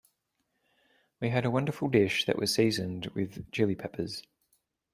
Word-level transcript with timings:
We 1.19 1.29
had 1.29 1.45
a 1.45 1.51
wonderful 1.51 1.87
dish 1.87 2.25
that 2.25 2.35
was 2.39 2.51
seasoned 2.51 3.05
with 3.13 3.51
Chili 3.51 3.75
Peppers. 3.75 4.23